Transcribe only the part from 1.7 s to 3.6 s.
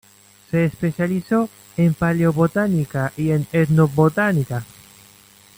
en paleobotánica y en